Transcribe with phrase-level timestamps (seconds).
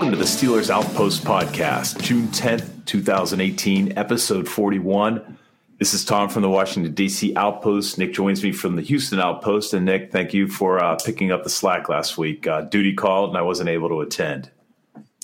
[0.00, 5.36] Welcome to the Steelers Outpost podcast, June 10th, 2018, episode 41.
[5.78, 7.36] This is Tom from the Washington, D.C.
[7.36, 7.98] Outpost.
[7.98, 9.74] Nick joins me from the Houston Outpost.
[9.74, 12.46] And Nick, thank you for uh, picking up the slack last week.
[12.46, 14.50] Uh, duty called and I wasn't able to attend.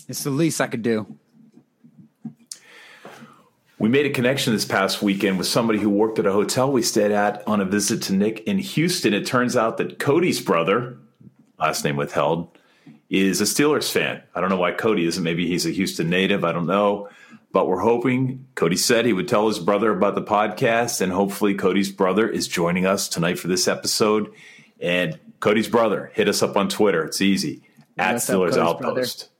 [0.09, 1.07] It's the least I could do.
[3.79, 6.83] We made a connection this past weekend with somebody who worked at a hotel we
[6.83, 9.15] stayed at on a visit to Nick in Houston.
[9.15, 10.99] It turns out that Cody's brother,
[11.59, 12.56] last name withheld,
[13.09, 14.23] is a Steelers fan.
[14.35, 15.23] I don't know why Cody isn't.
[15.23, 16.45] Maybe he's a Houston native.
[16.45, 17.09] I don't know.
[17.53, 21.55] But we're hoping, Cody said he would tell his brother about the podcast, and hopefully
[21.55, 24.33] Cody's brother is joining us tonight for this episode.
[24.81, 27.05] And Cody's brother, hit us up on Twitter.
[27.05, 27.63] It's easy.
[27.97, 29.31] At Steelers Outpost.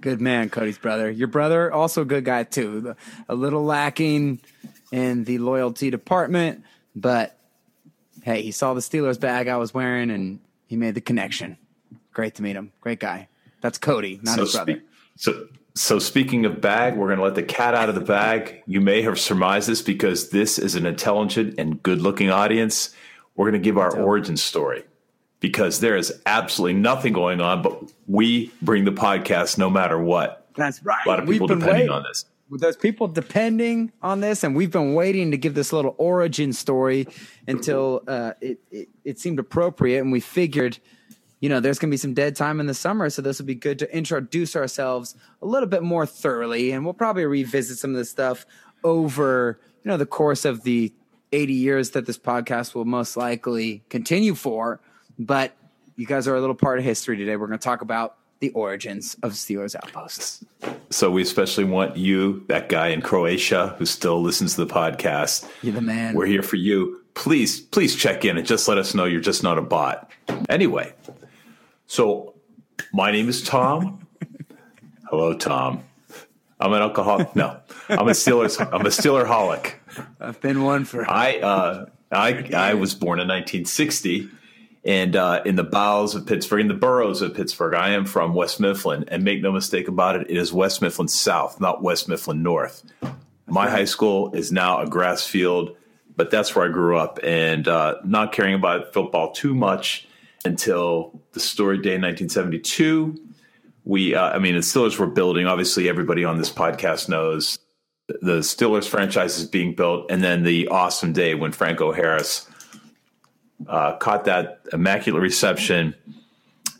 [0.00, 1.10] Good man, Cody's brother.
[1.10, 2.94] Your brother, also a good guy too.
[3.28, 4.40] A little lacking
[4.92, 6.62] in the loyalty department,
[6.94, 7.36] but
[8.22, 11.56] hey, he saw the Steelers bag I was wearing and he made the connection.
[12.16, 12.72] Great to meet him.
[12.80, 13.28] Great guy.
[13.60, 14.76] That's Cody, not his brother.
[14.76, 18.00] spe- so, so speaking of bag, we're going to let the cat out of the
[18.00, 18.62] bag.
[18.66, 22.94] You may have surmised this because this is an intelligent and good-looking audience.
[23.34, 24.84] We're going to give our origin story
[25.40, 30.48] because there is absolutely nothing going on, but we bring the podcast no matter what.
[30.54, 31.04] That's right.
[31.04, 31.96] A lot of We've people been depending waiting.
[31.96, 32.24] on this.
[32.50, 37.08] There's people depending on this, and we've been waiting to give this little origin story
[37.46, 40.78] until uh, it, it it seemed appropriate, and we figured,
[41.40, 43.46] you know, there's going to be some dead time in the summer, so this will
[43.46, 47.90] be good to introduce ourselves a little bit more thoroughly, and we'll probably revisit some
[47.90, 48.46] of this stuff
[48.84, 50.92] over, you know, the course of the
[51.32, 54.80] 80 years that this podcast will most likely continue for.
[55.18, 55.54] But
[55.96, 57.36] you guys are a little part of history today.
[57.36, 60.44] We're going to talk about the origins of Steelers Outposts.
[60.90, 65.48] So we especially want you, that guy in Croatia who still listens to the podcast.
[65.62, 66.14] You're the man.
[66.14, 67.00] We're here for you.
[67.14, 70.10] Please, please check in and just let us know you're just not a bot.
[70.50, 70.92] Anyway,
[71.86, 72.34] so
[72.92, 74.06] my name is Tom.
[75.10, 75.82] Hello, Tom.
[76.58, 77.34] I'm an alcoholic.
[77.36, 78.60] No, I'm a Steelers.
[78.72, 79.74] I'm a Steelerholic.
[80.20, 84.28] I've been one for I uh, I I was born in 1960,
[84.84, 87.74] and uh, in the bowels of Pittsburgh, in the boroughs of Pittsburgh.
[87.74, 91.08] I am from West Mifflin, and make no mistake about it, it is West Mifflin
[91.08, 92.82] South, not West Mifflin North.
[93.46, 95.76] My high school is now a grass field,
[96.16, 100.08] but that's where I grew up, and uh, not caring about football too much
[100.46, 103.20] until the story day in 1972.
[103.84, 105.46] We, uh, I mean, the Steelers were building.
[105.46, 107.58] Obviously, everybody on this podcast knows
[108.08, 112.48] the Steelers franchise is being built, and then the awesome day when Franco Harris
[113.68, 115.94] uh, caught that immaculate reception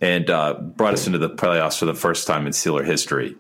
[0.01, 3.37] and uh, brought us into the playoffs for the first time in Steeler history.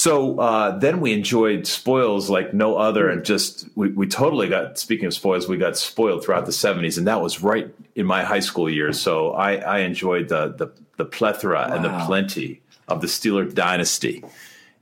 [0.00, 4.78] So uh, then we enjoyed spoils like no other, and just we, we totally got.
[4.78, 8.24] Speaking of spoils, we got spoiled throughout the '70s, and that was right in my
[8.24, 8.98] high school years.
[8.98, 14.24] So I, I enjoyed the, the the plethora and the plenty of the Steeler dynasty,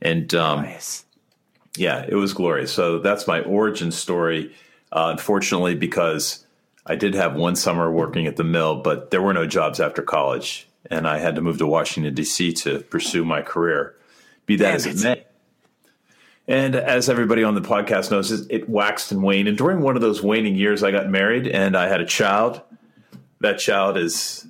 [0.01, 1.05] and um, Nice.
[1.77, 2.71] yeah, it was glorious.
[2.71, 4.55] So that's my origin story.
[4.93, 6.47] Uh, unfortunately, because
[6.87, 10.01] I did have one summer working at the mill, but there were no jobs after
[10.01, 12.53] college, and I had to move to Washington D.C.
[12.53, 13.97] to pursue my career.
[14.49, 15.25] Be that as it may.
[16.49, 19.49] And as everybody on the podcast knows, it, waxed and waned.
[19.49, 22.63] And during one of those waning years, I got married and I had a child.
[23.41, 24.47] That child is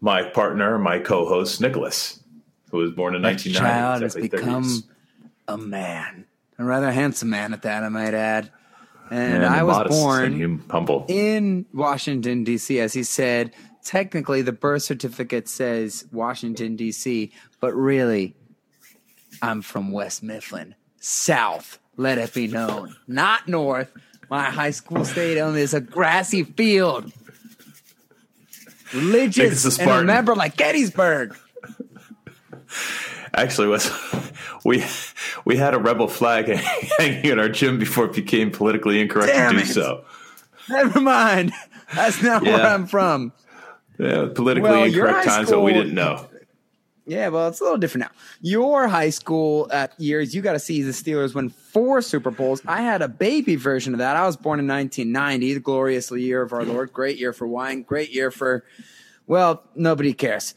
[0.00, 2.20] my partner, my co-host Nicholas,
[2.70, 3.70] who was born in That 1990.
[3.70, 4.82] child has exactly 30 become years.
[5.46, 6.24] a man,
[6.58, 8.50] a rather handsome man at that, I might add.
[9.10, 11.04] And And I was born humble.
[11.08, 12.80] in Washington D.C.
[12.80, 13.52] As he said,
[13.84, 18.34] technically the birth certificate says Washington D.C., but really,
[19.42, 21.78] I'm from West Mifflin, South.
[21.96, 23.90] Let it be known, not North.
[24.30, 27.12] My high school stadium is a grassy field.
[28.94, 31.36] religious, and remember like Gettysburg.
[33.34, 33.90] Actually, was
[34.64, 34.84] we
[35.44, 36.46] we had a rebel flag
[36.98, 39.74] hanging in our gym before it became politically incorrect Damn to do it.
[39.74, 40.04] so.
[40.70, 41.52] Never mind.
[41.94, 43.32] That's not where I'm from.
[43.98, 46.26] Yeah, politically Well, incorrect times that we didn't know.
[47.04, 48.20] Yeah, well, it's a little different now.
[48.42, 52.62] Your high school uh, years, you got to see the Steelers win four Super Bowls.
[52.66, 54.16] I had a baby version of that.
[54.16, 56.92] I was born in 1990, the glorious year of our Lord.
[56.92, 57.82] Great year for wine.
[57.82, 58.64] Great year for,
[59.26, 60.54] well, nobody cares.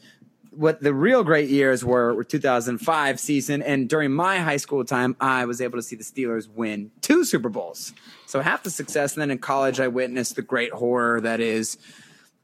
[0.50, 5.14] What the real great years were were 2005 season, and during my high school time,
[5.20, 7.92] I was able to see the Steelers win two Super Bowls.
[8.24, 11.76] So half the success, and then in college, I witnessed the great horror that is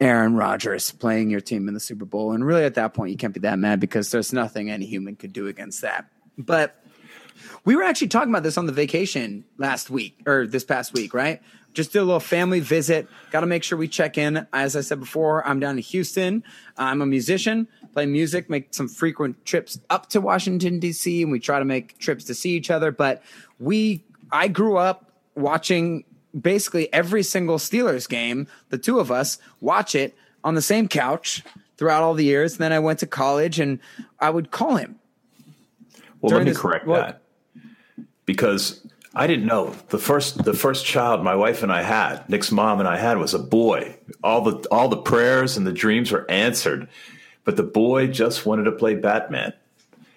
[0.02, 2.32] Aaron Rodgers playing your team in the Super Bowl.
[2.32, 5.14] And really, at that point, you can't be that mad because there's nothing any human
[5.14, 6.06] could do against that.
[6.37, 6.84] But
[7.64, 11.14] we were actually talking about this on the vacation last week or this past week,
[11.14, 11.40] right?
[11.72, 13.06] Just did a little family visit.
[13.31, 14.44] Got to make sure we check in.
[14.52, 16.43] As I said before, I'm down in Houston.
[16.76, 21.22] I'm a musician, play music, make some frequent trips up to Washington D.C.
[21.22, 22.90] and we try to make trips to see each other.
[22.90, 23.22] But
[23.60, 26.04] we, I grew up watching
[26.38, 28.46] basically every single Steelers game.
[28.70, 31.43] The two of us watch it on the same couch
[31.76, 32.52] throughout all the years.
[32.52, 33.79] And then I went to college and
[34.20, 34.96] I would call him
[36.20, 37.23] Well, let me this- correct what- that
[38.26, 42.50] because I didn't know the first the first child my wife and I had, Nick's
[42.50, 43.96] mom and I had, was a boy.
[44.25, 46.88] All the all the prayers and the dreams were answered,
[47.44, 49.52] but the boy just wanted to play Batman.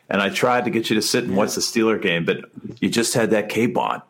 [0.10, 2.46] And I tried to get you to sit and watch the Steeler game, but
[2.80, 4.02] you just had that cape on.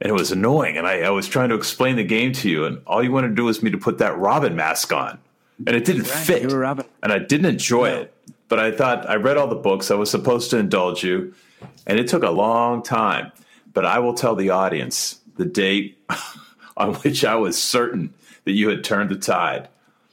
[0.00, 0.76] And it was annoying.
[0.78, 3.28] And I, I was trying to explain the game to you, and all you wanted
[3.28, 5.18] to do was me to put that Robin mask on.
[5.66, 6.42] And it didn't fit.
[6.42, 6.86] You were Robin.
[7.02, 8.14] And I didn't enjoy it.
[8.48, 9.90] But I thought I read all the books.
[9.90, 11.34] I was supposed to indulge you.
[11.86, 13.30] And it took a long time.
[13.72, 15.98] But I will tell the audience the date
[16.76, 18.14] on which I was certain
[18.44, 19.68] that you had turned the tide.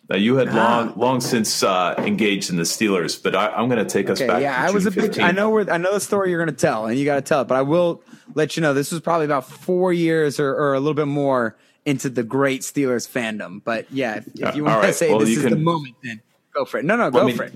[0.10, 3.84] Now you had long, long since uh, engaged in the Steelers, but I, I'm going
[3.86, 4.42] to take us Okay, back.
[4.42, 5.20] yeah, to I was a big.
[5.20, 7.22] I know where I know the story you're going to tell, and you got to
[7.22, 7.48] tell it.
[7.50, 8.02] But I will
[8.36, 11.56] let you know this was probably about four years or, or a little bit more
[11.86, 13.64] into the great Steelers fandom.
[13.64, 16.22] But yeah, if, if you Uh, want to say well, this is the moment, then
[16.54, 16.86] go for it.
[16.86, 17.54] No, no, go me- for it.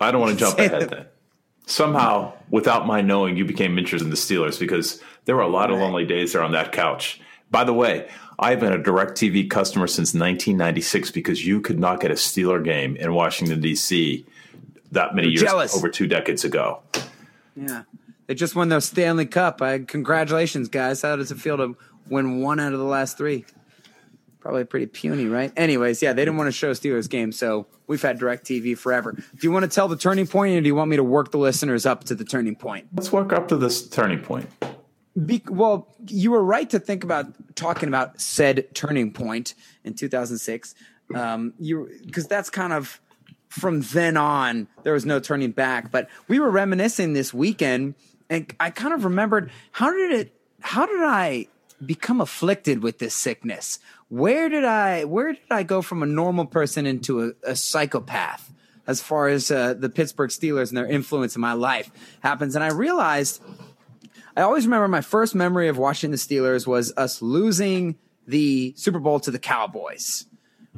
[0.00, 1.06] I don't want to jump ahead the- then.
[1.66, 5.70] Somehow, without my knowing, you became interested in the Steelers because there were a lot
[5.70, 7.20] of lonely days there on that couch.
[7.50, 8.06] By the way,
[8.38, 12.96] I've been a DirecTV customer since 1996 because you could not get a Steeler game
[12.96, 14.26] in Washington D.C.
[14.92, 15.74] that many You're years jealous.
[15.76, 16.82] over two decades ago.
[17.56, 17.84] Yeah,
[18.26, 19.60] they just won the Stanley Cup.
[19.62, 21.02] I congratulations, guys.
[21.02, 21.76] How does it feel to
[22.08, 23.44] win one out of the last three?
[24.40, 25.52] Probably pretty puny, right?
[25.56, 29.12] Anyways, yeah, they didn't want to show Steelers games, so we've had Direct TV forever.
[29.12, 31.30] Do you want to tell the turning point, or do you want me to work
[31.30, 32.88] the listeners up to the turning point?
[32.94, 34.46] Let's work up to this turning point.
[35.24, 39.54] Be, well, you were right to think about talking about said turning point
[39.84, 40.74] in 2006.
[41.14, 43.00] Um, you because that's kind of
[43.54, 45.90] from then on there was no turning back.
[45.90, 47.94] But we were reminiscing this weekend,
[48.30, 50.40] and I kind of remembered how did it?
[50.60, 51.48] How did I
[51.84, 53.78] become afflicted with this sickness?
[54.08, 55.04] Where did I?
[55.04, 58.50] Where did I go from a normal person into a, a psychopath?
[58.86, 61.90] As far as uh, the Pittsburgh Steelers and their influence in my life
[62.20, 63.40] happens, and I realized
[64.36, 68.98] I always remember my first memory of watching the Steelers was us losing the Super
[68.98, 70.26] Bowl to the Cowboys,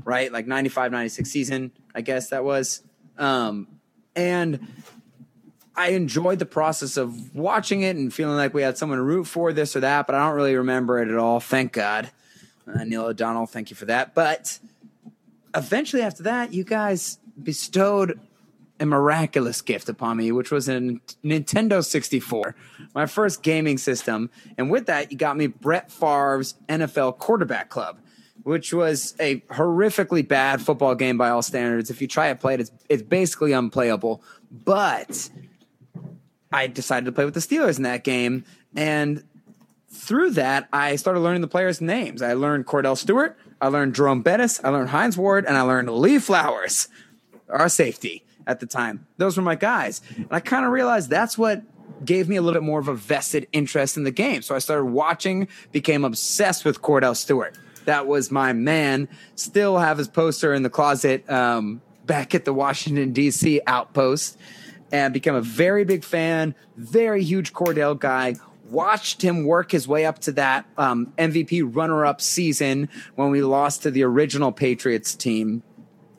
[0.04, 0.30] right?
[0.30, 2.82] Like 95, 96 season, I guess that was.
[3.16, 3.68] Um,
[4.14, 4.66] and
[5.76, 9.24] I enjoyed the process of watching it and feeling like we had someone to root
[9.24, 11.38] for this or that, but I don't really remember it at all.
[11.38, 12.10] Thank God.
[12.66, 14.14] Uh, Neil O'Donnell, thank you for that.
[14.14, 14.58] But
[15.54, 18.18] eventually after that, you guys bestowed
[18.80, 20.80] a miraculous gift upon me, which was a
[21.24, 22.54] Nintendo 64,
[22.94, 24.30] my first gaming system.
[24.58, 27.98] And with that, you got me Brett Favre's NFL Quarterback Club,
[28.42, 31.90] which was a horrifically bad football game by all standards.
[31.90, 34.22] If you try to play it, it's, it's basically unplayable.
[34.50, 35.30] But
[36.56, 38.46] I decided to play with the Steelers in that game.
[38.74, 39.22] And
[39.90, 42.22] through that, I started learning the players' names.
[42.22, 45.90] I learned Kordell Stewart, I learned Jerome Bettis, I learned Hines Ward, and I learned
[45.90, 46.88] Lee Flowers,
[47.50, 49.06] our safety at the time.
[49.18, 50.00] Those were my guys.
[50.16, 51.62] And I kind of realized that's what
[52.02, 54.40] gave me a little bit more of a vested interest in the game.
[54.40, 57.54] So I started watching, became obsessed with Kordell Stewart.
[57.84, 59.08] That was my man.
[59.34, 63.60] Still have his poster in the closet um, back at the Washington, D.C.
[63.66, 64.38] outpost
[64.92, 68.36] and became a very big fan, very huge Kordell guy.
[68.70, 73.42] Watched him work his way up to that um, MVP runner up season when we
[73.42, 75.62] lost to the original Patriots team.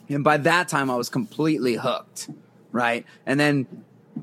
[0.10, 2.30] And by that time, I was completely hooked,
[2.72, 3.06] right?
[3.26, 3.68] And then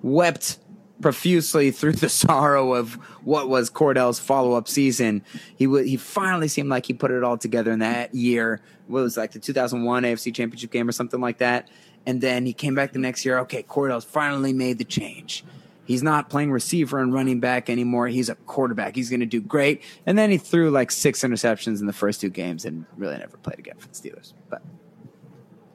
[0.03, 0.59] wept
[1.01, 5.23] profusely through the sorrow of what was Kordell's follow up season.
[5.57, 8.61] He w- he finally seemed like he put it all together in that year.
[8.87, 11.69] What was it, like the 2001 AFC Championship game or something like that.
[12.07, 13.39] And then he came back the next year.
[13.41, 15.45] Okay, Kordell's finally made the change.
[15.87, 18.09] He's not playing receiver and running back anymore.
[18.09, 18.97] He's a quarterback.
[18.97, 19.83] He's going to do great.
[20.07, 23.37] And then he threw like six interceptions in the first two games and really never
[23.39, 24.33] played again for the Steelers.
[24.49, 24.63] But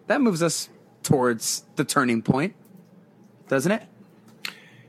[0.08, 0.70] that moves us
[1.04, 2.56] towards the turning point,
[3.48, 3.84] doesn't it?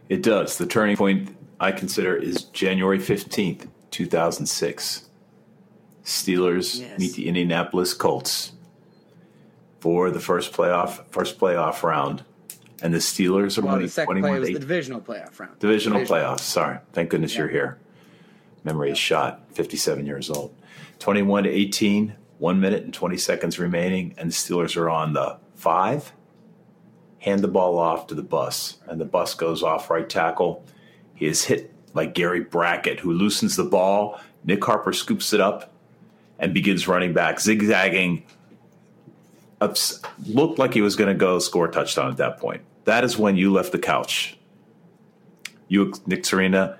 [0.09, 0.57] It does.
[0.59, 5.07] The turning point I consider is January 15th, 2006.
[6.03, 6.99] Steelers Yes.
[6.99, 8.53] meet the Indianapolis Colts
[9.81, 12.25] for the first playoff first playoff round.
[12.83, 15.39] And the Steelers are Well, winning the second 21 play was to the divisional playoff
[15.39, 15.59] round.
[15.59, 16.07] Divisional Divisional.
[16.35, 16.41] playoffs.
[16.41, 16.79] Sorry.
[16.95, 17.79] Thank goodness you're here.
[18.65, 19.43] Memory is shot.
[19.53, 20.55] 57 years old.
[20.99, 25.37] 21 to 18, one minute and 20 seconds remaining, and the Steelers are on the
[25.57, 26.13] five.
[27.19, 30.65] Hand the ball off to the bus, and the bus goes off right tackle.
[31.15, 34.19] He is hit by Gary Brackett, who loosens the ball.
[34.43, 35.71] Nick Harper scoops it up
[36.39, 38.25] and begins running back, zigzagging.
[39.61, 42.63] Ups, looked like he was going to go score a touchdown at that point.
[42.85, 44.39] That is when you left the couch.
[45.69, 46.79] You, Nick Serena,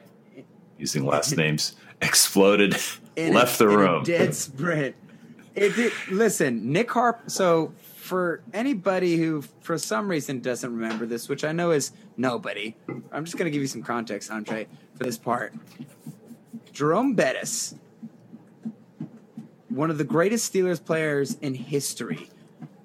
[0.79, 2.77] using last names, exploded,
[3.17, 4.03] in left a, the in a room.
[4.03, 4.97] dead sprint.
[5.55, 7.23] It did, listen, Nick Harp.
[7.31, 12.75] So for anybody who, for some reason, doesn't remember this, which I know is nobody,
[13.13, 15.53] I'm just going to give you some context, Andre, for this part.
[16.73, 17.75] Jerome Bettis,
[19.69, 22.31] one of the greatest Steelers players in history,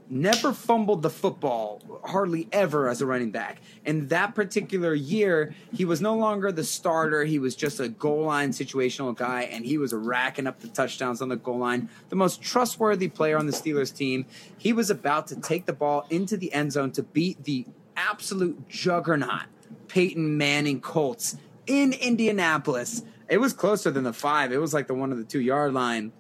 [0.10, 3.62] never fumbled the football hardly ever as a running back.
[3.86, 7.24] And that particular year, he was no longer the starter.
[7.24, 11.22] He was just a goal line situational guy, and he was racking up the touchdowns
[11.22, 11.90] on the goal line.
[12.10, 14.26] The most trustworthy player on the Steelers team.
[14.58, 18.68] He was about to take the ball into the end zone to beat the absolute
[18.68, 19.46] juggernaut
[19.88, 23.04] Peyton Manning Colts in Indianapolis.
[23.30, 24.52] It was closer than the five.
[24.52, 26.12] It was like the one of the two yard line.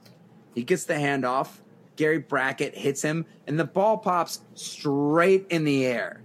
[0.53, 1.59] He gets the handoff.
[1.95, 6.21] Gary Brackett hits him, and the ball pops straight in the air.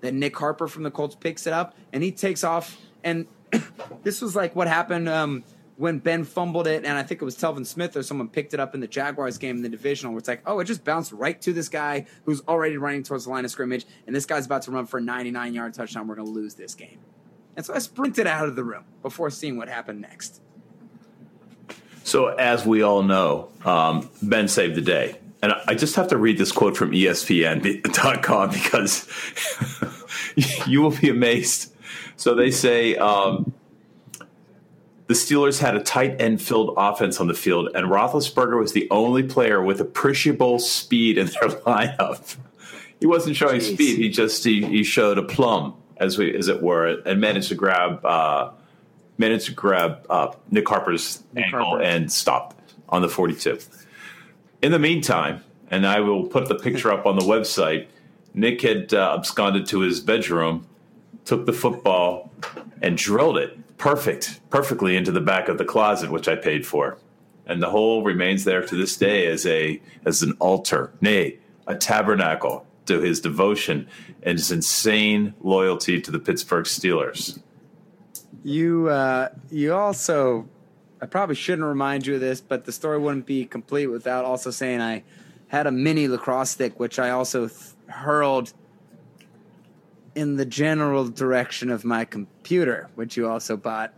[0.00, 2.78] Then Nick Harper from the Colts picks it up, and he takes off.
[3.02, 3.26] And
[4.02, 5.44] this was like what happened um,
[5.76, 8.60] when Ben fumbled it, and I think it was Telvin Smith or someone picked it
[8.60, 11.12] up in the Jaguars game in the divisional, where it's like, oh, it just bounced
[11.12, 14.46] right to this guy who's already running towards the line of scrimmage, and this guy's
[14.46, 16.06] about to run for a 99 yard touchdown.
[16.06, 16.98] We're going to lose this game.
[17.56, 20.40] And so I sprinted out of the room before seeing what happened next.
[22.04, 25.16] So, as we all know, um, Ben saved the day.
[25.42, 29.08] And I- just have to read this quote from ESPN.com because
[30.66, 31.72] you will be amazed.
[32.16, 33.52] So, they say um,
[35.06, 38.86] the Steelers had a tight end filled offense on the field, and Roethlisberger was the
[38.90, 42.36] only player with appreciable speed in their lineup.
[43.00, 43.74] He wasn't showing Jeez.
[43.74, 47.48] speed; he just he, he showed a plum, as we as it were, and managed
[47.48, 48.50] to grab uh,
[49.18, 51.84] managed to grab uh, Nick Harper's Nick ankle Harper.
[51.84, 52.54] and stop
[52.88, 53.58] on the 42.
[54.62, 57.86] In the meantime, and I will put the picture up on the website,
[58.34, 60.66] Nick had uh, absconded to his bedroom,
[61.24, 62.30] took the football,
[62.82, 66.98] and drilled it perfect, perfectly into the back of the closet, which I paid for.
[67.46, 71.74] And the hole remains there to this day as a as an altar, nay, a
[71.74, 73.86] tabernacle to his devotion
[74.22, 77.38] and his insane loyalty to the Pittsburgh Steelers.
[78.44, 80.46] You uh, you also
[81.00, 84.50] I probably shouldn't remind you of this, but the story wouldn't be complete without also
[84.50, 85.02] saying I
[85.48, 88.52] had a mini lacrosse stick which I also th- hurled
[90.14, 93.94] in the general direction of my computer, which you also bought.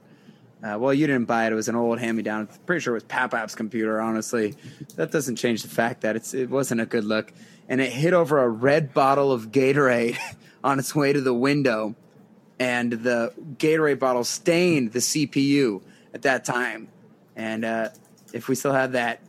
[0.62, 2.42] Uh, well, you didn't buy it; it was an old hand-me-down.
[2.42, 4.00] I'm pretty sure it was Papap's computer.
[4.00, 4.54] Honestly,
[4.94, 7.32] that doesn't change the fact that it's it wasn't a good look,
[7.68, 10.16] and it hit over a red bottle of Gatorade
[10.64, 11.96] on its way to the window
[12.58, 15.82] and the Gatorade bottle stained the CPU
[16.14, 16.88] at that time.
[17.34, 17.90] And uh,
[18.32, 19.20] if we still had that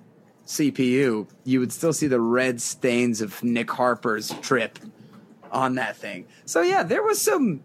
[0.46, 4.79] CPU, you would still see the red stains of Nick Harper's trip
[5.51, 6.25] on that thing.
[6.46, 7.62] So yeah, there was some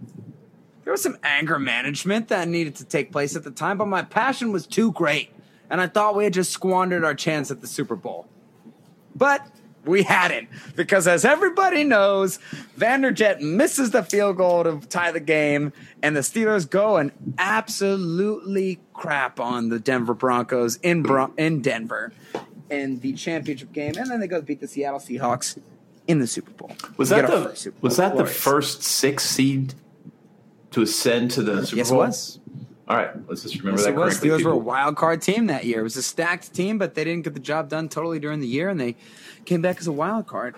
[0.85, 4.03] there was some anger management that needed to take place at the time, but my
[4.03, 5.31] passion was too great,
[5.71, 8.27] and I thought we had just squandered our chance at the Super Bowl.
[9.15, 9.47] But
[9.85, 12.39] we hadn't, because as everybody knows,
[12.79, 15.73] Vanderjagt misses the field goal to tie the game,
[16.03, 22.13] and the Steelers go and absolutely crap on the Denver Broncos in Bron- in Denver
[22.71, 25.59] in the championship game, and then they go beat the Seattle Seahawks
[26.09, 26.73] in the Super Bowl.
[26.97, 29.75] Was that the was that the first six seed
[30.71, 31.99] to ascend to the Super Yes, it Bowl?
[32.01, 32.39] was.
[32.93, 34.21] All right, let's just remember Yes, that it was.
[34.21, 35.81] Steelers were a wild card team that year.
[35.81, 38.47] It was a stacked team, but they didn't get the job done totally during the
[38.47, 38.97] year, and they
[39.47, 40.57] came back as a wild card.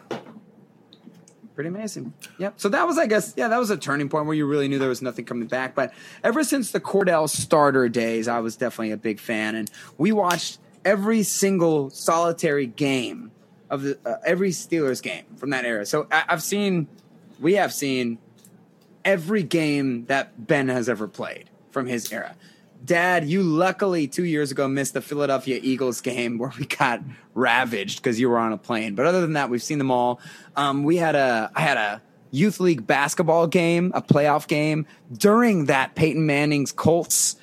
[1.54, 2.12] pretty amazing.
[2.38, 2.54] Yep.
[2.56, 4.80] So that was, I guess, yeah, that was a turning point where you really knew
[4.80, 5.76] there was nothing coming back.
[5.76, 5.92] But
[6.24, 10.58] ever since the Kordell starter days, I was definitely a big fan, and we watched
[10.84, 13.30] every single solitary game
[13.70, 15.86] of the uh, every Steelers game from that era.
[15.86, 16.88] So I, I've seen,
[17.38, 18.18] we have seen
[19.04, 22.35] every game that Ben has ever played from his era.
[22.83, 27.02] Dad, you luckily two years ago missed the Philadelphia Eagles game where we got
[27.35, 28.95] ravaged because you were on a plane.
[28.95, 30.21] But other than that, we've seen them all.
[30.57, 35.66] Um, we had a, I had a youth league basketball game, a playoff game during
[35.66, 37.37] that Peyton Manning's Colts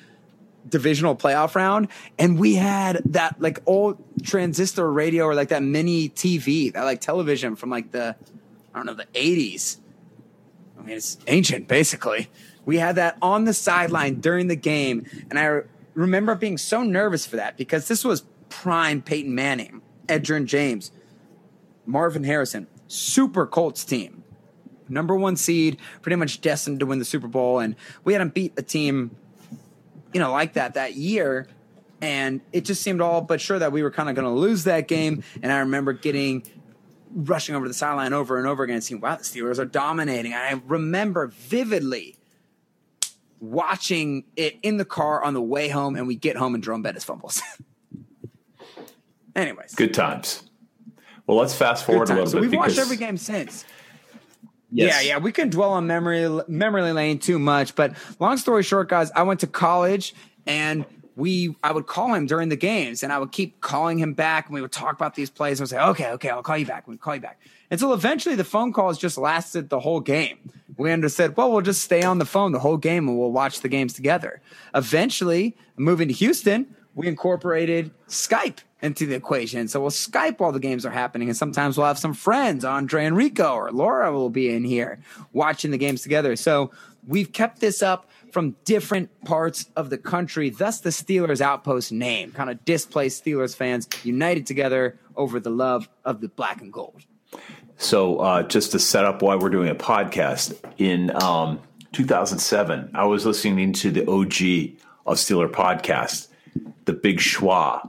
[0.68, 6.08] divisional playoff round, and we had that like old transistor radio or like that mini
[6.08, 8.14] TV, that like television from like the,
[8.72, 9.78] I don't know, the eighties.
[10.78, 12.28] I mean, it's ancient basically
[12.64, 15.62] we had that on the sideline during the game, and I
[15.94, 20.92] remember being so nervous for that because this was prime Peyton Manning, Edgerrin James,
[21.86, 24.22] Marvin Harrison, super Colts team,
[24.88, 28.52] number one seed, pretty much destined to win the Super Bowl, and we hadn't beat
[28.56, 29.16] a team,
[30.12, 31.48] you know, like that that year.
[32.00, 34.64] And it just seemed all but sure that we were kind of going to lose
[34.64, 35.22] that game.
[35.40, 36.42] And I remember getting
[37.14, 39.64] rushing over to the sideline over and over again and seeing, wow, the Steelers are
[39.64, 40.34] dominating.
[40.34, 42.16] I remember vividly
[43.42, 46.80] watching it in the car on the way home, and we get home and Jerome
[46.80, 47.42] Bettis fumbles.
[49.36, 50.44] Anyways, good times.
[51.26, 52.42] Well, let's fast forward a little so bit.
[52.42, 53.64] We've because, watched every game since.
[54.70, 55.04] Yes.
[55.04, 58.88] Yeah, yeah, we can dwell on memory memory lane too much, but long story short,
[58.88, 60.14] guys, I went to college
[60.46, 64.14] and we I would call him during the games and I would keep calling him
[64.14, 66.42] back and we would talk about these plays and I would say, okay, okay, I'll
[66.42, 66.88] call you back.
[66.88, 67.40] We'll call you back.
[67.70, 70.38] Until eventually the phone calls just lasted the whole game.
[70.76, 73.60] We understood, well, we'll just stay on the phone the whole game and we'll watch
[73.60, 74.40] the games together.
[74.74, 79.68] Eventually, moving to Houston, we incorporated Skype into the equation.
[79.68, 81.28] So we'll Skype while the games are happening.
[81.28, 84.98] And sometimes we'll have some friends, Andre and Rico or Laura will be in here
[85.32, 86.36] watching the games together.
[86.36, 86.72] So
[87.06, 92.32] we've kept this up from different parts of the country, thus the Steelers Outpost name,
[92.32, 97.02] kind of displaced Steelers fans united together over the love of the black and gold.
[97.76, 101.60] So, uh, just to set up why we're doing a podcast, in um,
[101.92, 106.28] 2007, I was listening to the OG of Steeler podcast,
[106.86, 107.88] the Big Schwa.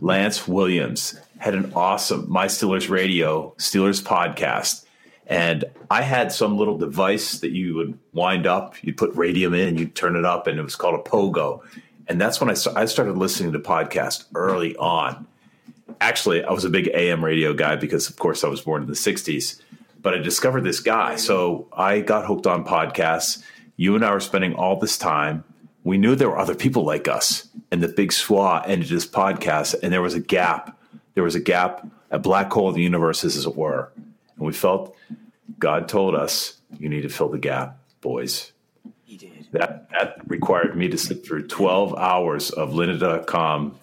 [0.00, 4.86] Lance Williams had an awesome My Steelers Radio Steelers podcast.
[5.26, 9.78] And I had some little device that you would wind up, you'd put radium in,
[9.78, 11.62] you'd turn it up, and it was called a pogo.
[12.08, 15.26] And that's when I, I started listening to podcasts early on.
[16.00, 18.88] Actually, I was a big AM radio guy because, of course, I was born in
[18.88, 19.60] the 60s.
[20.00, 21.14] But I discovered this guy.
[21.14, 23.42] So I got hooked on podcasts.
[23.76, 25.44] You and I were spending all this time.
[25.84, 27.48] We knew there were other people like us.
[27.70, 30.76] And the big SWA ended his podcast, and there was a gap.
[31.14, 33.92] There was a gap, a black hole in the universe, as it were.
[34.42, 34.96] And we felt
[35.60, 38.50] God told us, you need to fill the gap, boys.
[39.04, 39.46] He did.
[39.52, 43.78] That, that required me to sit through 12 hours of lynda.com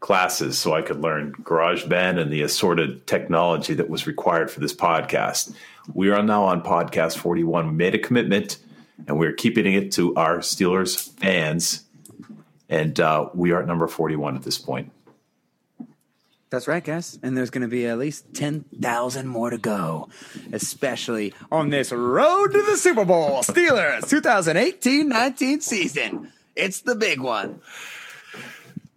[0.00, 4.74] classes so I could learn GarageBand and the assorted technology that was required for this
[4.74, 5.54] podcast.
[5.94, 7.68] We are now on podcast 41.
[7.68, 8.58] We made a commitment
[9.08, 11.84] and we're keeping it to our Steelers fans.
[12.68, 14.92] And uh, we are at number 41 at this point.
[16.52, 17.18] That's right, guys.
[17.22, 20.10] And there's going to be at least 10,000 more to go,
[20.52, 23.42] especially on this road to the Super Bowl.
[23.42, 26.30] Steelers 2018 19 season.
[26.54, 27.62] It's the big one.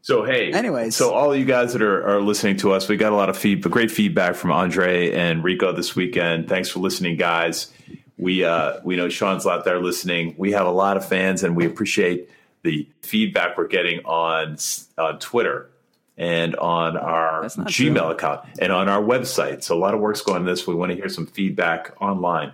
[0.01, 0.97] So hey, Anyways.
[0.97, 3.37] so all you guys that are, are listening to us, we got a lot of
[3.37, 6.49] feedback, great feedback from Andre and Rico this weekend.
[6.49, 7.71] Thanks for listening, guys.
[8.17, 10.35] We uh, we know Sean's out there listening.
[10.37, 12.29] We have a lot of fans, and we appreciate
[12.63, 14.57] the feedback we're getting on
[14.97, 15.69] on Twitter
[16.17, 17.99] and on our Gmail true.
[18.11, 19.63] account and on our website.
[19.63, 20.65] So a lot of work's going on this.
[20.65, 22.53] We want to hear some feedback online.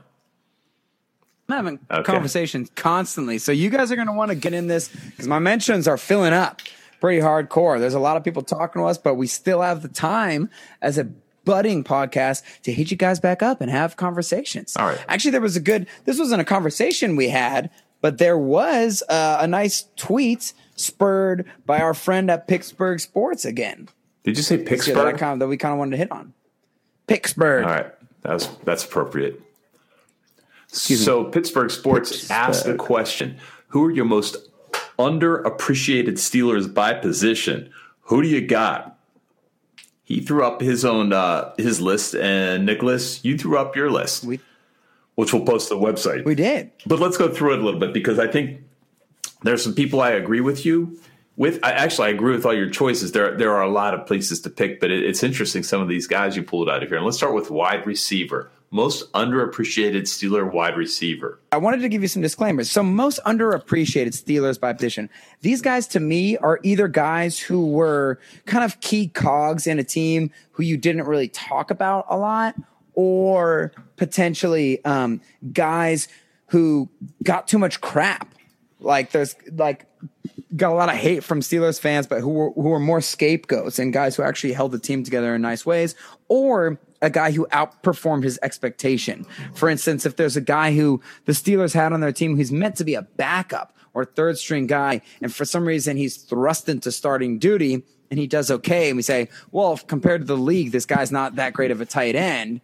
[1.50, 2.04] I'm having Okay.
[2.04, 3.38] conversations constantly.
[3.38, 5.97] So you guys are going to want to get in this because my mentions are
[5.97, 6.62] filling up
[7.02, 7.80] pretty hardcore.
[7.80, 10.50] There's a lot of people talking to us, but we still have the time
[10.82, 11.06] as a
[11.43, 14.78] budding podcast to hit you guys back up and have conversations.
[14.78, 15.04] All right.
[15.08, 17.69] Actually, there was a good, this wasn't a conversation we had,
[18.00, 23.89] but there was uh, a nice tweet spurred by our friend at Pittsburgh Sports again.
[24.24, 26.12] Did you say Yeah, that, I kind of, that we kind of wanted to hit
[26.12, 26.34] on.
[27.08, 27.65] Pittsburgh.
[27.65, 27.91] All right,
[28.22, 29.39] that's that's appropriate.
[29.39, 30.96] me.
[30.96, 32.32] So Pittsburgh Sports Pittsburgh.
[32.36, 33.38] asked the question:
[33.70, 34.38] Who are your most
[35.00, 37.70] underappreciated Steelers by position?
[38.02, 38.98] Who do you got?
[40.04, 44.24] He threw up his own uh, his list, and Nicholas, you threw up your list,
[44.26, 44.39] We,
[45.15, 46.26] which we'll post to the website.
[46.26, 46.72] we did.
[46.86, 48.62] But let's go through it a little bit because I think
[49.43, 50.99] there's some people I agree with you
[51.36, 51.60] with.
[51.63, 53.12] I actually I agree with all your choices.
[53.12, 55.88] There there are a lot of places to pick, but it, it's interesting some of
[55.88, 56.97] these guys you pulled out of here.
[56.97, 58.51] And let's start with wide receiver.
[58.69, 61.39] most underappreciated Steeler wide receiver.
[61.51, 62.71] I wanted to give you some disclaimers.
[62.71, 65.10] So, most underappreciated Steelers by position.
[65.41, 69.84] These guys, to me, are either guys who were kind of key cogs in a
[69.84, 72.56] team who you didn't really talk about a lot,
[72.93, 76.08] or potentially um, guys
[76.47, 76.89] who
[77.23, 78.36] got too much crap.
[78.82, 79.86] Like, there's like
[80.56, 83.80] got a lot of hate from Steelers fans, but who were, who were more scapegoats
[83.80, 85.96] and guys who actually held the team together in nice ways,
[86.28, 89.26] or a guy who outperformed his expectation.
[89.54, 92.76] For instance, if there's a guy who the Steelers had on their team who's meant
[92.76, 96.91] to be a backup or third string guy, and for some reason he's thrust into
[96.91, 100.86] starting duty and he does okay, and we say, well, compared to the league, this
[100.86, 102.62] guy's not that great of a tight end.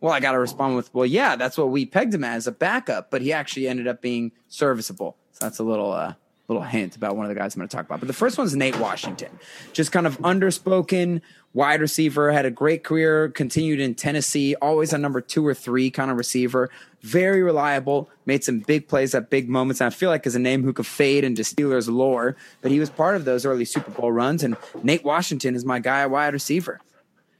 [0.00, 2.52] Well, I got to respond with, well, yeah, that's what we pegged him as a
[2.52, 5.16] backup, but he actually ended up being serviceable.
[5.38, 6.14] So that's a little, uh,
[6.48, 8.00] little hint about one of the guys I'm going to talk about.
[8.00, 9.38] But the first one's Nate Washington,
[9.72, 11.20] just kind of underspoken
[11.52, 15.92] wide receiver, had a great career, continued in Tennessee, always a number two or three
[15.92, 16.70] kind of receiver,
[17.02, 19.80] very reliable, made some big plays at big moments.
[19.80, 22.80] And I feel like is a name who could fade into Steelers lore, but he
[22.80, 24.42] was part of those early Super Bowl runs.
[24.42, 26.80] And Nate Washington is my guy, wide receiver.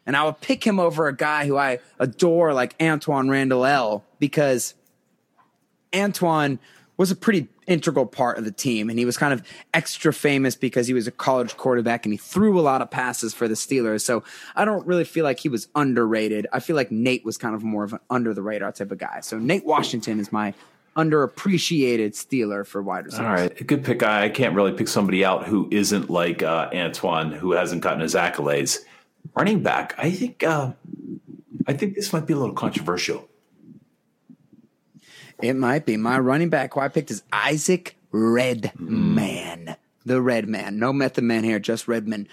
[0.06, 4.04] And I would pick him over a guy who I adore like Antwaan Randle El
[4.18, 4.74] because
[5.92, 6.58] Antwaan
[6.98, 8.90] was a pretty integral part of the team.
[8.90, 12.18] And he was kind of extra famous because he was a college quarterback and he
[12.18, 14.02] threw a lot of passes for the Steelers.
[14.02, 16.46] So I don't really feel like he was underrated.
[16.52, 18.98] I feel like Nate was kind of more of an under the radar type of
[18.98, 19.20] guy.
[19.20, 20.52] So Nate Washington is my
[20.96, 23.26] underappreciated Steeler for wide receivers.
[23.26, 24.02] All right, good pick.
[24.02, 28.16] I can't really pick somebody out who isn't like uh, Antwaan, who hasn't gotten his
[28.16, 28.80] accolades.
[29.34, 30.42] Running back, I think.
[30.42, 30.72] Uh,
[31.68, 33.28] I think this might be a little controversial.
[35.40, 35.96] It might be.
[35.96, 39.76] My running back who I picked is Isaac Redman.
[40.04, 40.78] The Redman.
[40.78, 42.28] No Method Man here, just Redman.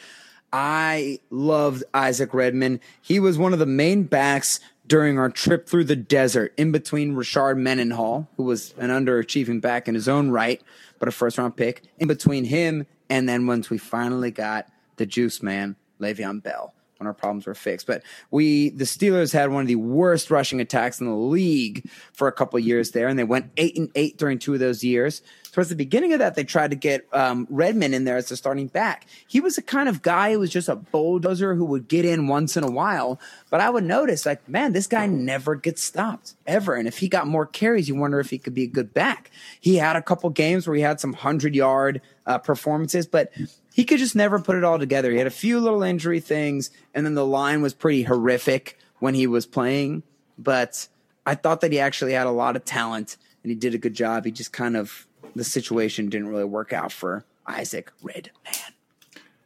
[0.51, 2.79] I loved Isaac Redman.
[3.01, 7.15] He was one of the main backs during our trip through the desert in between
[7.15, 10.61] Rashard Mendenhall, who was an underachieving back in his own right,
[10.99, 15.05] but a first round pick, in between him and then once we finally got the
[15.05, 17.88] juice man, Le'Veon Bell when our problems were fixed.
[17.88, 22.27] But we, the Steelers had one of the worst rushing attacks in the league for
[22.27, 25.21] a couple years there, and they went eight and eight during two of those years.
[25.51, 28.36] Towards the beginning of that, they tried to get um, Redman in there as the
[28.36, 29.08] starting back.
[29.25, 32.27] He was the kind of guy who was just a bulldozer who would get in
[32.27, 33.21] once in a while.
[33.49, 36.75] But I would notice, like, man, this guy never gets stopped ever.
[36.75, 39.31] And if he got more carries, you wonder if he could be a good back.
[39.62, 43.31] He had a couple games where he had some hundred yard uh, performances, but
[43.75, 45.11] he could just never put it all together.
[45.11, 49.15] He had a few little injury things, and then the line was pretty horrific when
[49.15, 50.03] he was playing.
[50.38, 50.88] But
[51.25, 53.93] I thought that he actually had a lot of talent and he did a good
[53.93, 54.23] job.
[54.23, 58.31] He just kind of the situation didn't really work out for Isaac Redman.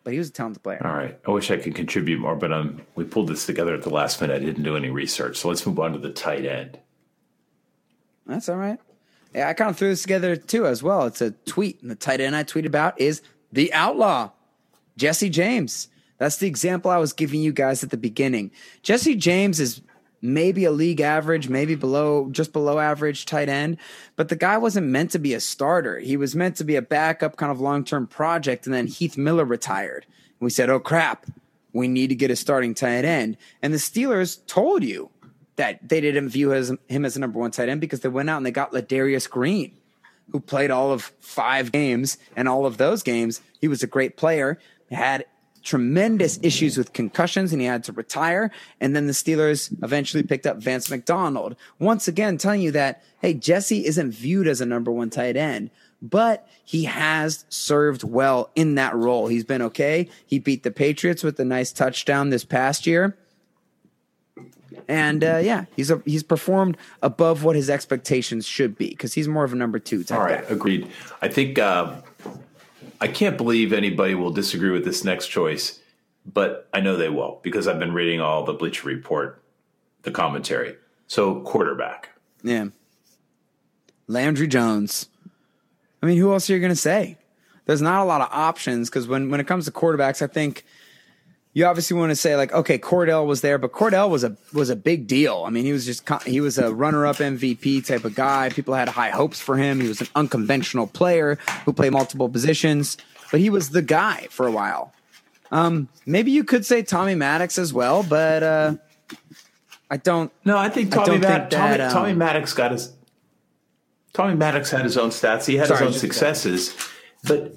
[0.04, 0.86] But he was a talented player.
[0.86, 1.20] All right.
[1.28, 4.22] I wish I could contribute more, but um, we pulled this together at the last
[4.22, 4.36] minute.
[4.36, 5.38] I didn't do any research.
[5.38, 6.78] So let's move on to the tight end.
[8.28, 8.78] That's all right.
[9.34, 11.08] Yeah, I kind of threw this together too as well.
[11.08, 14.32] It's a tweet, and the tight end I tweeted about is the outlaw,
[14.98, 15.88] Jesse James.
[16.18, 18.52] That's the example I was giving you guys at the beginning.
[18.84, 19.82] Jesse James is
[20.22, 23.78] maybe a league average, maybe below, just below average tight end,
[24.16, 26.00] but the guy wasn't meant to be a starter.
[26.00, 28.66] He was meant to be a backup kind of long term project.
[28.66, 30.06] And then Heath Miller retired.
[30.06, 31.26] And we said, oh crap,
[31.74, 33.38] we need to get a starting tight end.
[33.62, 35.10] And the Steelers told you
[35.56, 38.38] that they didn't view him as a number one tight end because they went out
[38.38, 39.79] and they got Ladarius Green
[40.32, 44.18] who played all of five games, and all of those games, he was a great
[44.18, 44.60] player,
[44.92, 45.26] had
[45.64, 48.52] tremendous issues with concussions, and he had to retire.
[48.80, 51.56] And then the Steelers eventually picked up Vance McDonald.
[51.80, 55.70] Once again, telling you that, hey, Jesse isn't viewed as a number one tight end.
[56.02, 59.28] But he has served well in that role.
[59.28, 60.08] He's been okay.
[60.26, 63.18] He beat the Patriots with a nice touchdown this past year.
[64.88, 69.28] And uh, yeah, he's a, he's performed above what his expectations should be because he's
[69.28, 70.18] more of a number two type.
[70.18, 70.52] All right, back.
[70.52, 70.90] agreed.
[71.22, 71.96] I think uh,
[73.02, 75.80] I can't believe anybody will disagree with this next choice,
[76.26, 79.42] but I know they will because I've been reading all the Bleacher Report,
[80.04, 80.76] the commentary.
[81.08, 82.10] So quarterback.
[82.44, 82.68] Yeah.
[84.08, 85.10] Landry Jones.
[86.02, 87.18] I mean, who else are you going to say?
[87.66, 90.66] There's not a lot of options because when, when it comes to quarterbacks, I think
[91.60, 94.70] you obviously want to say like, okay, Kordell was there, but Kordell was a was
[94.70, 95.44] a big deal.
[95.46, 98.48] I mean, he was just he was a runner up MVP type of guy.
[98.48, 99.82] People had high hopes for him.
[99.82, 102.96] He was an unconventional player who played multiple positions,
[103.30, 104.94] but he was the guy for a while.
[105.52, 108.76] Um, maybe you could say Tommy Maddox as well, but uh,
[109.92, 110.32] I don't.
[110.46, 112.94] No, I think I Tommy, don't Mad- think that, Tommy, um, Tommy Maddox got his.
[114.14, 115.46] Tommy Maddox had his own stats.
[115.46, 116.74] He had Sorry, his own successes,
[117.26, 117.54] but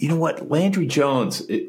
[0.00, 0.50] you know what?
[0.50, 1.42] Landry Jones.
[1.42, 1.68] It,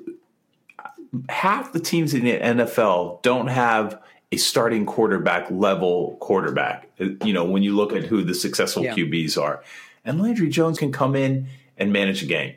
[1.29, 3.99] half the teams in the NFL don't have
[4.31, 6.87] a starting quarterback level quarterback.
[7.23, 8.93] You know, when you look at who the successful Yeah.
[8.95, 9.63] QBs are,
[10.05, 12.55] and Landry Jones can come in and manage a game.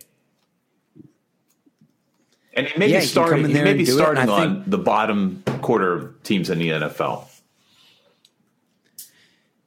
[2.55, 3.45] And he may Yeah, be he can come starting.
[3.47, 7.25] in He may be starting on the bottom quarter of teams in the NFL.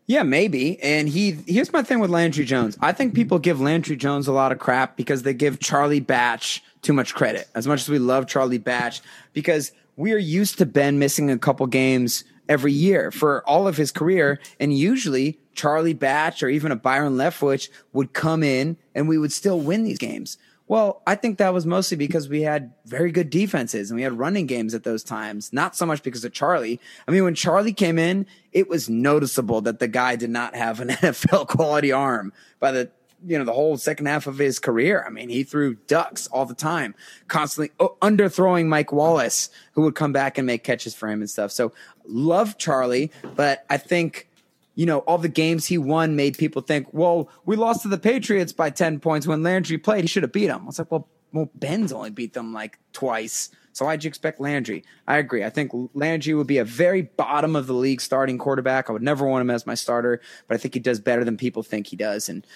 [0.08, 0.82] Yeah, maybe.
[0.82, 2.50] And he here's my thing with Landry mm-hmm.
[2.50, 2.78] Jones.
[2.80, 3.16] I think mm-hmm.
[3.16, 7.16] people give Landry Jones a lot of crap because they give Charlie Batch too much
[7.16, 7.48] credit.
[7.56, 9.02] As much as we love Charlie Batch,
[9.34, 13.78] because we are used to Ben missing a couple games every year for all of
[13.78, 19.08] his career, and usually Charlie Batch or even a Byron Leftwich would come in and
[19.08, 20.38] we would still win these games.
[20.68, 24.18] Well, I think that was mostly because we had very good defenses and we had
[24.18, 26.80] running games at those times, not so much because of Charlie.
[27.08, 30.80] I mean, when Charlie came in, it was noticeable that the guy did not have
[30.80, 32.90] an NFL quality arm by the
[33.26, 35.04] you know the whole second half of his career.
[35.06, 36.96] I mean, he threw ducks all the time,
[37.28, 41.30] constantly oh, underthrowing Mike Wallace, who would come back and make catches for him and
[41.30, 41.52] stuff.
[41.52, 41.74] So,
[42.08, 44.28] love Charlie, but I think
[44.76, 47.98] you know, all the games he won made people think, well, we lost to the
[47.98, 50.02] Patriots by 10 points when Landry played.
[50.02, 50.64] He should have beat them.
[50.64, 53.50] I was like, well, well, Ben's only beat them like twice.
[53.74, 54.86] So why'd you expect Landry?
[55.06, 55.44] I agree.
[55.44, 58.90] I think Landry would be a very bottom of the league starting quarterback.
[58.90, 61.36] I would never want him as my starter, but I think he does better than
[61.36, 62.30] people think he does.
[62.30, 62.48] And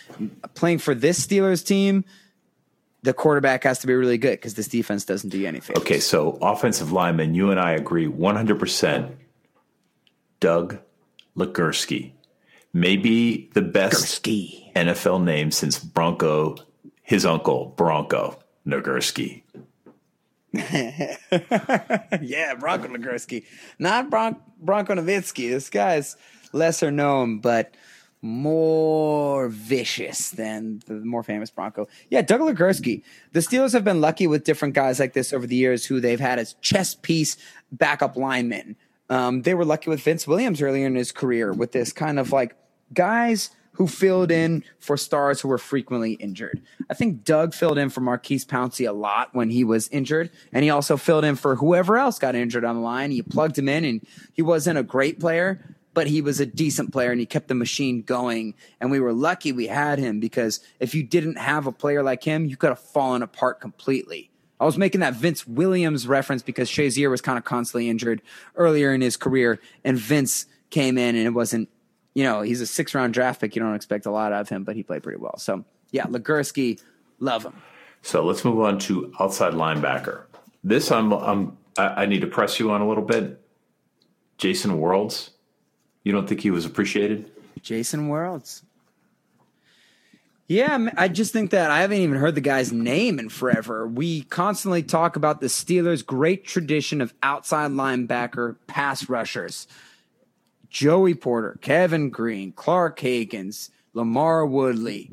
[0.53, 2.05] playing for this Steelers team,
[3.01, 5.77] the quarterback has to be really good because this defense doesn't do anything.
[5.77, 9.11] Okay, so offensive lineman, you and I agree 100%.
[10.39, 10.79] Doug
[11.39, 12.11] Legursky.
[12.73, 14.71] Maybe the best Ski.
[14.75, 16.55] NFL name since Bronco,
[17.01, 19.41] his uncle, Bronco Nagurski.
[20.53, 21.15] yeah,
[22.59, 23.45] Bronco Nagurski.
[23.79, 25.49] Not Bron- Bronco Nowitzki.
[25.49, 26.15] This guy's
[26.53, 27.73] lesser known, but
[28.21, 31.87] more vicious than the more famous Bronco.
[32.09, 33.03] Yeah, Doug Nagurski.
[33.31, 36.19] The Steelers have been lucky with different guys like this over the years who they've
[36.19, 37.37] had as chess piece
[37.71, 38.75] backup linemen.
[39.09, 42.31] Um, they were lucky with Vince Williams earlier in his career with this kind of
[42.31, 42.55] like
[42.93, 46.61] guys who filled in for stars who were frequently injured.
[46.89, 50.65] I think Doug filled in for Maurkice Pouncey a lot when he was injured, and
[50.65, 53.11] he also filled in for whoever else got injured on the line.
[53.11, 56.91] He plugged him in, and he wasn't a great player, but he was a decent
[56.91, 58.53] player, and he kept the machine going.
[58.81, 62.23] And we were lucky we had him because if you didn't have a player like
[62.23, 64.29] him, you could have fallen apart completely.
[64.59, 68.21] I was making that Vince Williams reference because Shazier was kind of constantly injured
[68.55, 71.69] earlier in his career, and Vince came in, and it wasn't
[72.13, 73.55] you know, he's a six round draft pick.
[73.55, 75.37] You don't expect a lot out of him, but he played pretty well.
[75.37, 76.81] So, yeah, Legursky,
[77.19, 77.53] love him.
[78.01, 80.23] So let's move on to outside linebacker.
[80.63, 83.41] This I'm, I'm I I need to press you on a little bit.
[84.37, 85.29] Jason Worilds.
[86.03, 87.31] You don't think he was appreciated?
[87.61, 88.63] Jason Worilds.
[90.49, 93.87] Yeah, I just think that I haven't even heard the guy's name in forever.
[93.87, 99.67] We constantly talk about the Steelers' great tradition of outside linebacker pass rushers.
[100.67, 105.11] Joey Porter, Kevin Greene, Clark Haggans, LaMarr Woodley,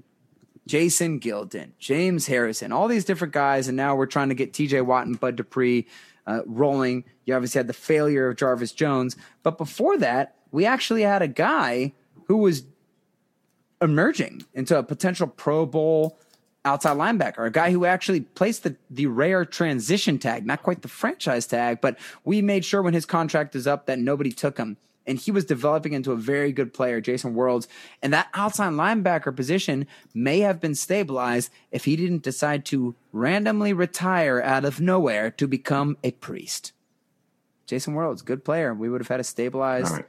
[0.66, 4.86] Jason Gildon, James Harrison, all these different guys, and now we're trying to get TJ
[4.86, 5.86] Watt and Bud Dupree
[6.26, 7.04] uh, rolling.
[7.26, 11.28] You obviously had the failure of Jarvis Jones, but before that, we actually had a
[11.28, 11.92] guy
[12.24, 12.62] who was
[13.80, 16.18] emerging into a potential Pro Bowl
[16.64, 20.88] outside linebacker, a guy who actually placed the, the rare transition tag, not quite the
[20.88, 24.76] franchise tag, but we made sure when his contract is up that nobody took him.
[25.08, 27.68] And he was developing into a very good player, Jason Worilds.
[28.02, 33.72] And that outside linebacker position may have been stabilized if he didn't decide to randomly
[33.72, 36.72] retire out of nowhere to become a priest.
[37.66, 38.74] Jason Worilds, good player.
[38.74, 40.06] We would have had a stabilized right.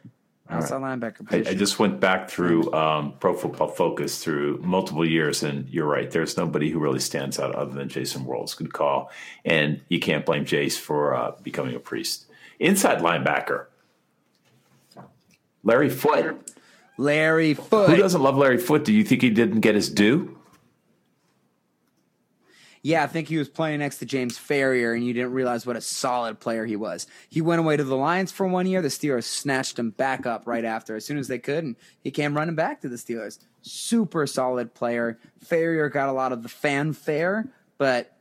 [0.50, 1.52] Outside linebacker I.
[1.52, 6.10] I just went back through um, Pro Football Focus through multiple years, and you're right.
[6.10, 8.56] There's nobody who really stands out other than Jason Worilds.
[8.56, 9.12] Good call,
[9.44, 12.28] and you can't blame Jace for uh, becoming a priest.
[12.60, 13.66] Inside linebacker,
[15.64, 16.40] Larry Foote.
[16.98, 17.90] Larry Foote.
[17.90, 18.86] Who doesn't love Larry Foote?
[18.86, 20.37] Do you think he didn't get his due?
[22.82, 25.76] Yeah, I think he was playing next to James Farrior, and you didn't realize what
[25.76, 27.08] a solid player he was.
[27.30, 28.82] He went away to the Lions for one year.
[28.82, 32.12] The Steelers snatched him back up right after as soon as they could, and he
[32.12, 33.40] came running back to the Steelers.
[33.62, 35.20] Super solid player.
[35.44, 38.16] Ferrier got a lot of the fanfare, but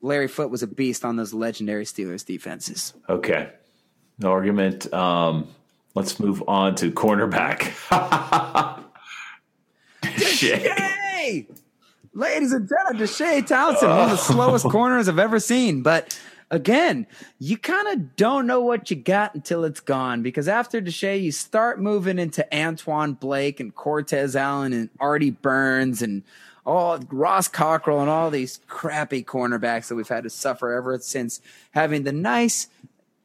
[0.00, 2.94] Larry Foote was a beast on those legendary Steelers defenses.
[3.08, 3.50] Okay,
[4.18, 4.92] no argument.
[4.92, 5.48] Um,
[5.94, 7.72] let's move on to cornerback.
[10.16, 11.48] Shit.
[12.16, 15.82] Ladies and gentlemen, Deshea Townsend, one of the slowest corners I've ever seen.
[15.82, 16.16] But
[16.48, 17.08] again,
[17.40, 21.32] you kind of don't know what you got until it's gone because after Deshea, you
[21.32, 26.22] start moving into Antwon Blake and Cortez Allen and Artie Burns and
[26.64, 31.40] all Ross Cockrell and all these crappy cornerbacks that we've had to suffer ever since
[31.72, 32.68] having the nice,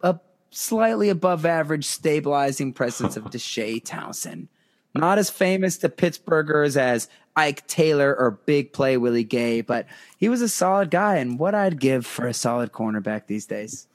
[0.02, 0.15] uh,
[0.49, 4.47] slightly above average stabilizing presence of Deshea Townsend.
[4.95, 9.86] Not as famous to Pittsburghers as Ike Taylor or Big Play Willie Gay, but
[10.17, 13.88] he was a solid guy and what I'd give for a solid cornerback these days.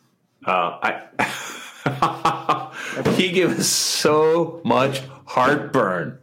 [0.46, 2.70] Uh, I
[3.16, 6.18] he gives us so much heartburn.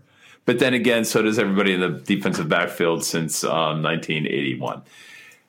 [0.46, 4.82] But then again, so does everybody in the defensive backfield since um, 1981.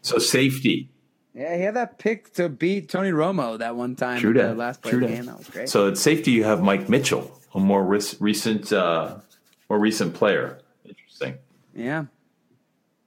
[0.02, 0.88] So safety.
[1.34, 4.20] Yeah, he had that pick to beat Tony Romo that one time.
[4.20, 4.56] True in the that.
[4.56, 5.26] last play True of the game.
[5.26, 5.68] That was great.
[5.68, 9.16] So at safety, you have Mike Mitchell, a more ris- recent, uh,
[9.68, 10.58] more recent player.
[10.84, 11.34] Interesting.
[11.74, 12.04] Yeah.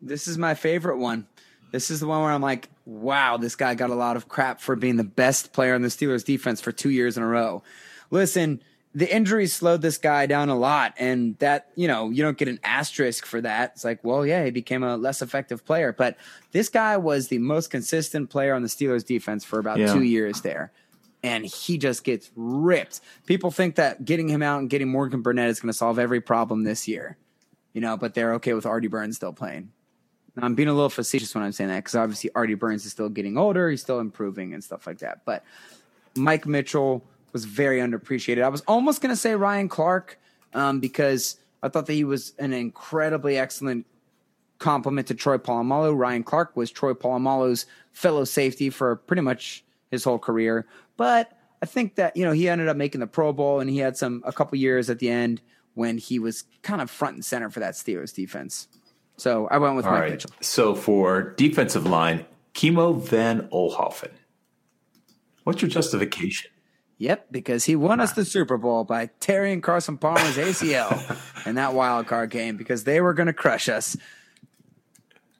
[0.01, 1.27] This is my favorite one.
[1.71, 4.61] This is the one where I'm like, wow, this guy got a lot of crap
[4.61, 7.63] for being the best player on the Steelers defense for two years in a row.
[8.11, 8.61] Listen,
[8.93, 12.47] the injuries slowed this guy down a lot, and that, you know, you don't get
[12.47, 13.71] an asterisk for that.
[13.73, 15.91] It's like, well, yeah, he became a less effective player.
[15.91, 16.15] But
[16.53, 19.91] this guy was the most consistent player on the Steelers defense for about Yeah.
[19.91, 20.71] two years there.
[21.25, 23.01] And he just gets ripped.
[23.25, 26.21] People think that getting him out and getting Morgan Burnett is going to solve every
[26.21, 27.17] problem this year
[27.75, 29.69] you know, but they're okay with Artie Burns still playing.
[30.35, 32.91] Now, I'm being a little facetious when I'm saying that because obviously Artie Burns is
[32.93, 35.25] still getting older, he's still improving and stuff like that.
[35.25, 35.43] But
[36.15, 38.41] Mike Mitchell was very underappreciated.
[38.41, 40.17] I was almost going to say Ryan Clark
[40.53, 43.85] um, because I thought that he was an incredibly excellent
[44.57, 45.97] complement to Troy Polamalu.
[45.97, 50.65] Ryan Clark was Troy Polamalu's fellow safety for pretty much his whole career.
[50.97, 51.31] But
[51.61, 53.97] I think that, you know, he ended up making the Pro Bowl and he had
[53.97, 55.41] some a couple years at the end
[55.73, 58.67] when he was kind of front and center for that Steelers defense.
[59.17, 60.11] So I went with All Mike right.
[60.11, 60.31] Mitchell.
[60.41, 64.11] So for defensive line, Kimo von Oelhoffen.
[65.43, 66.51] What's your justification?
[66.97, 71.73] Yep, because he won us the Super Bowl by tearing Carson Palmer's ACL in that
[71.73, 73.97] wild card game because they were going to crush us.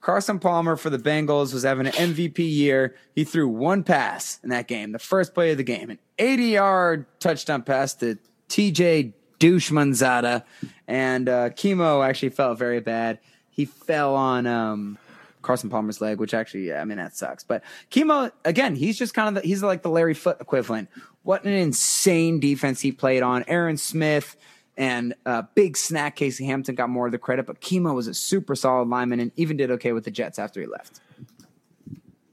[0.06, 2.94] Carson Palmer for the Bengals was having an MVP year.
[3.16, 6.44] He threw one pass in that game, the first play of the game, an 80
[6.44, 8.16] yard touchdown pass to
[8.48, 10.44] TJ Houshmandzadeh.
[10.86, 13.18] And uh, Kimo actually felt very bad.
[13.50, 14.96] He fell on um,
[15.42, 17.42] Carson Palmer's leg, which actually, yeah, I mean, that sucks.
[17.42, 20.88] But Kimo, again, he's just kind of, the, he's like the Larry Foote equivalent.
[21.24, 23.44] What an insane defense he played on.
[23.48, 24.36] Aaron Smith
[24.76, 28.14] and uh, big snack Casey Hampton got more of the credit, but Kimo was a
[28.14, 31.00] super solid lineman and even did okay with the Jets after he left.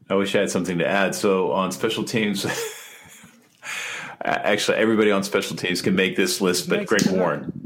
[0.10, 1.16] I wish I had something to add.
[1.16, 2.46] So on special teams,
[4.22, 7.08] actually, everybody on special teams can make this list, but Greg.
[7.08, 7.64] Warren.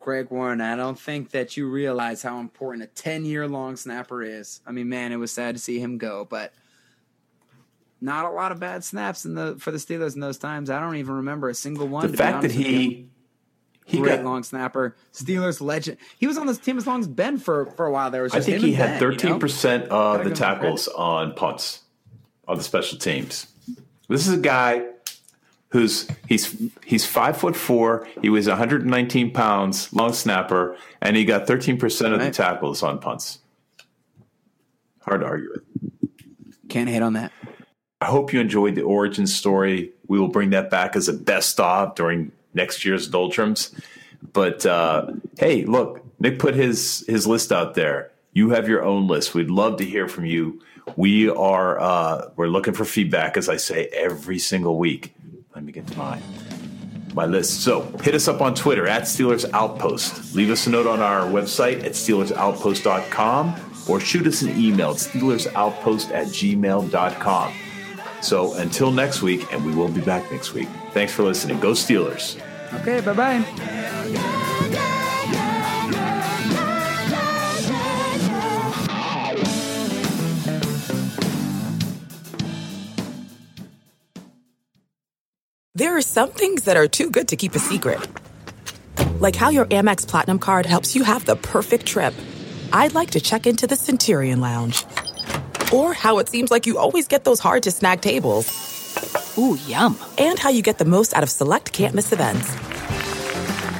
[0.00, 4.22] Greg Warren, I don't think that you realize how important a 10 year long snapper
[4.22, 4.60] is.
[4.66, 6.52] I mean, man, it was sad to see him go, but
[8.00, 10.70] not a lot of bad snaps in the for the Steelers in those times.
[10.70, 12.10] I don't even remember a single one.
[12.10, 12.78] The fact that honest with you.
[12.78, 13.08] he
[13.86, 15.98] he great got, long snapper, Steelers legend.
[16.18, 18.10] He was on this team as long as Ben for for a while.
[18.10, 19.00] There was I think he had Ben, you know?
[19.00, 21.82] thirteen percent of the tackles on punts
[22.46, 23.46] on the special teams.
[24.08, 24.86] This is a guy
[25.70, 28.08] who's he's he's five foot four.
[28.22, 32.98] He weighs 119 pounds, long snapper, and he got 13 percent of the tackles on
[32.98, 33.38] punts.
[35.00, 35.62] Hard to argue with.
[36.68, 37.32] Can't hit on that.
[38.00, 39.92] I hope you enjoyed the origin story.
[40.08, 43.74] We will bring that back as a best of during next year's doldrums.
[44.32, 48.10] But uh, hey, look, Nick put his his list out there.
[48.32, 49.34] You have your own list.
[49.34, 50.62] We'd love to hear from you.
[50.96, 55.14] We are uh, we're looking for feedback, as I say every single week.
[55.54, 56.22] Let me get to mine.
[57.14, 57.62] My list.
[57.62, 60.34] So hit us up on Twitter at Steelers Outpost.
[60.34, 63.56] Leave us a note on our website at SteelersOutpost.com
[63.88, 67.52] or shoot us an email at SteelersOutpost at gmail.com.
[68.22, 70.68] So until next week, and we will be back next week.
[70.92, 71.60] Thanks for listening.
[71.60, 72.40] Go Steelers.
[72.80, 74.50] Okay, bye bye.
[85.80, 88.06] There are some things that are too good to keep a secret.
[89.18, 92.12] Like how your Amex Platinum card helps you have the perfect trip.
[92.70, 94.84] I'd like to check into the Centurion Lounge.
[95.72, 99.36] Or how it seems like you always get those hard to snag tables.
[99.38, 99.96] Ooh, yum.
[100.18, 102.48] And how you get the most out of select can't miss events.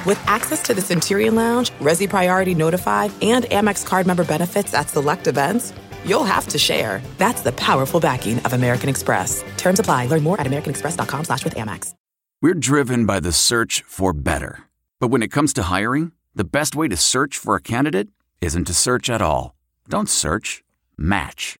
[0.05, 4.89] With access to the Centurion Lounge, Resy Priority Notified, and Amex card member benefits at
[4.89, 5.73] select events,
[6.05, 7.01] you'll have to share.
[7.17, 9.43] That's the powerful backing of American Express.
[9.57, 10.07] Terms apply.
[10.07, 11.93] Learn more at americanexpress.com slash with Amex.
[12.41, 14.63] We're driven by the search for better.
[14.99, 18.07] But when it comes to hiring, the best way to search for a candidate
[18.39, 19.53] isn't to search at all.
[19.87, 20.63] Don't search,
[20.97, 21.59] match